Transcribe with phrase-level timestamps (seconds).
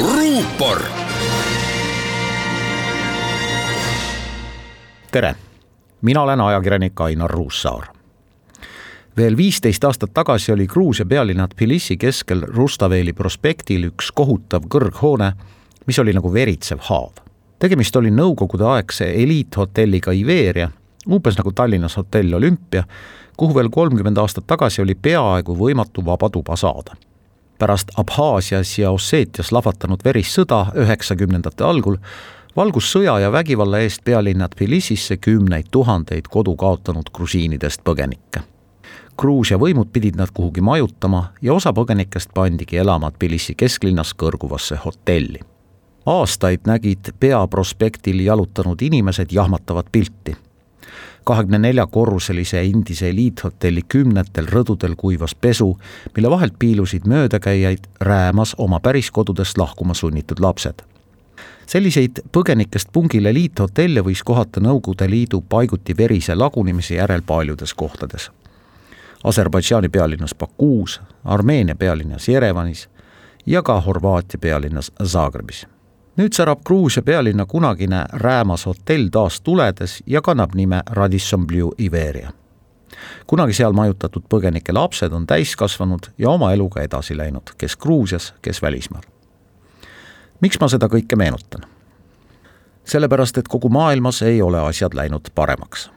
[0.00, 0.82] ruupor.
[5.10, 5.34] tere,
[6.00, 7.92] mina olen ajakirjanik Ainar Ruussaar
[9.16, 15.32] veel viisteist aastat tagasi oli Gruusia pealinna Tbilisi keskel Rustaveeli prospektil üks kohutav kõrghoone,
[15.86, 17.12] mis oli nagu veritsev haav.
[17.58, 20.70] tegemist oli nõukogudeaegse eliithotelliga Iveria,
[21.06, 22.84] umbes nagu Tallinnas hotell Olümpia,
[23.36, 26.96] kuhu veel kolmkümmend aastat tagasi oli peaaegu võimatu vaba tuba saada.
[27.62, 32.00] Pärast Abhaasias ja Osseetias lahvatanud verissõda üheksakümnendate algul
[32.56, 38.42] valgus sõja ja vägivalla eest pealinna Tbilisisse kümneid tuhandeid kodu kaotanud grusiinidest põgenikke
[39.18, 45.40] Gruusia võimud pidid nad kuhugi majutama ja osa põgenikest pandigi elama Tbilisi kesklinnas kõrguvasse hotelli.
[46.06, 50.36] aastaid nägid peaprospektil jalutanud inimesed jahmatavat pilti.
[51.24, 55.78] Kahekümne nelja korruselise endise eliithotelli kümnetel rõdudel kuivas pesu,
[56.16, 60.82] mille vahelt piilusid möödakäijaid räämas oma päriskodudest lahkuma sunnitud lapsed
[61.66, 68.30] selliseid põgenikest pungil eliithotelle võis kohata Nõukogude Liidu paiguti verise lagunemise järel paljudes kohtades
[69.24, 72.88] Aserbaidžaani pealinnas Bakuus, Armeenia pealinnas Jerevanis
[73.46, 75.66] ja ka Horvaatia pealinnas Zagrebis.
[76.16, 82.30] Nüüd särab Gruusia pealinna kunagine räämas hotell taas tuledes ja kannab nime Radisson Blu Iveria.
[83.26, 88.62] kunagi seal majutatud põgenike lapsed on täiskasvanud ja oma eluga edasi läinud, kes Gruusias, kes
[88.62, 89.02] välismaal.
[90.40, 91.64] miks ma seda kõike meenutan?
[92.84, 95.90] sellepärast, et kogu maailmas ei ole asjad läinud paremaks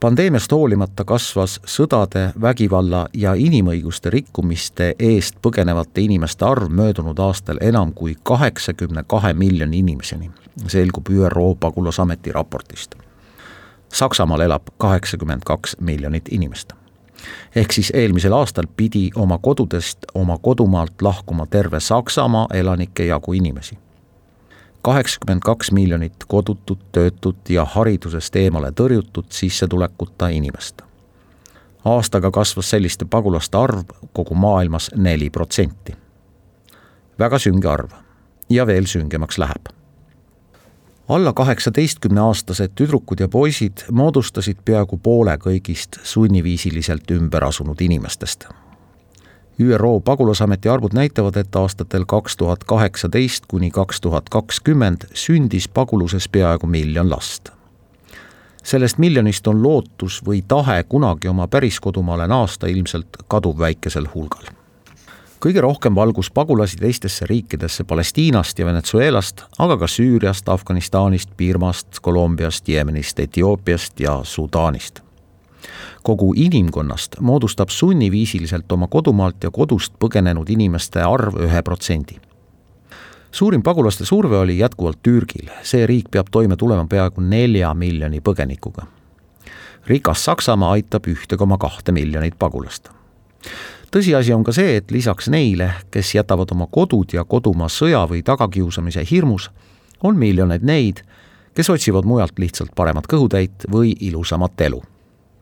[0.00, 7.92] pandeemiast hoolimata kasvas sõdade, vägivalla ja inimõiguste rikkumiste eest põgenevate inimeste arv möödunud aastal enam
[7.92, 10.30] kui kaheksakümne kahe miljoni inimeseni,
[10.68, 12.94] selgub ÜRO pagulasameti raportist.
[13.92, 16.72] Saksamaal elab kaheksakümmend kaks miljonit inimest.
[17.56, 23.78] ehk siis eelmisel aastal pidi oma kodudest, oma kodumaalt lahkuma terve Saksamaa elanike jagu inimesi
[24.86, 30.82] kaheksakümmend kaks miljonit kodutut, töötut ja haridusest eemale tõrjutud sissetulekuta inimest.
[31.84, 33.82] aastaga kasvas selliste pagulaste arv
[34.12, 35.96] kogu maailmas neli protsenti.
[37.18, 37.90] väga sünge arv
[38.50, 39.66] ja veel süngemaks läheb.
[41.08, 48.46] alla kaheksateistkümne aastased tüdrukud ja poisid moodustasid peaaegu poole kõigist sunniviisiliselt ümber asunud inimestest
[49.60, 56.28] ÜRO pagulasameti arvud näitavad, et aastatel kaks tuhat kaheksateist kuni kaks tuhat kakskümmend sündis paguluses
[56.28, 57.48] peaaegu miljon last.
[58.62, 64.44] sellest miljonist on lootus või tahe kunagi oma päriskodumaale naasta ilmselt kaduvväikesel hulgal.
[65.40, 72.68] kõige rohkem valgus pagulasi teistesse riikidesse Palestiinast ja Venezuelast, aga ka Süüriast, Afganistanist, Birmast, Kolumbiast,
[72.68, 75.05] Jeemenist, Etioopiast ja Sudaanist
[76.02, 82.20] kogu inimkonnast moodustab sunniviisiliselt oma kodumaalt ja kodust põgenenud inimeste arv ühe protsendi.
[83.32, 88.86] suurim pagulaste surve oli jätkuvalt Türgil, see riik peab toime tulema peaaegu nelja miljoni põgenikuga.
[89.86, 92.88] rikas Saksamaa aitab ühte koma kahte miljonit pagulast.
[93.90, 98.22] tõsiasi on ka see, et lisaks neile, kes jätavad oma kodud ja kodumaa sõja või
[98.22, 99.50] tagakiusamise hirmus,
[100.02, 101.02] on miljoneid neid,
[101.54, 104.82] kes otsivad mujalt lihtsalt paremat kõhutäit või ilusamat elu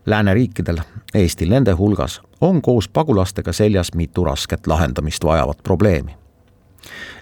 [0.06, 0.78] lääneriikidel,
[1.14, 6.16] Eestil nende hulgas, on koos pagulastega seljas mitu rasket lahendamist vajavat probleemi.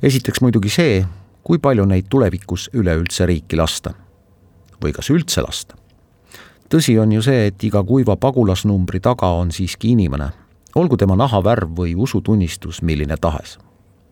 [0.02, 1.06] esiteks muidugi see,
[1.42, 3.94] kui palju neid tulevikus üleüldse riiki lasta.
[4.84, 5.76] või kas üldse lasta.
[6.74, 10.30] tõsi on ju see, et iga kuiva pagulasnumbri taga on siiski inimene,
[10.74, 13.58] olgu tema nahavärv või usutunnistus milline tahes.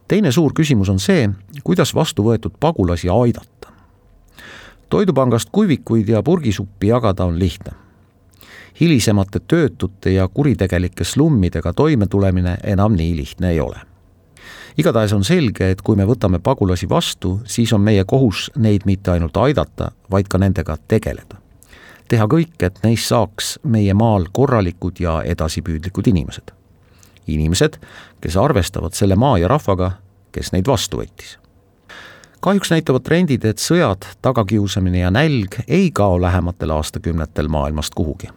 [0.09, 1.31] teine suur küsimus on see,
[1.65, 3.73] kuidas vastu võetud pagulasi aidata.
[4.89, 7.80] toidupangast kuivikuid ja purgisuppi jagada on lihtne
[8.81, 13.81] hilisemate töötute ja kuritegelike slummidega toimetulemine enam nii lihtne ei ole.
[14.79, 19.11] igatahes on selge, et kui me võtame pagulasi vastu, siis on meie kohus neid mitte
[19.11, 21.37] ainult aidata, vaid ka nendega tegeleda.
[22.09, 26.51] teha kõik, et neist saaks meie maal korralikud ja edasipüüdlikud inimesed.
[27.27, 27.77] inimesed,
[28.21, 29.93] kes arvestavad selle maa ja rahvaga,
[30.33, 31.39] kes neid vastu võttis
[32.41, 38.31] kahjuks näitavad trendid, et sõjad, tagakiusamine ja nälg ei kao lähematel aastakümnetel maailmast kuhugi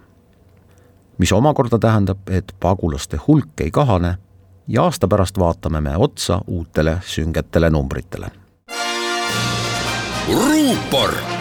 [1.17, 4.17] mis omakorda tähendab, et pagulaste hulk ei kahane,
[4.67, 8.31] ja aasta pärast vaatame me otsa uutele süngetele numbritele.
[10.33, 11.32] ruupor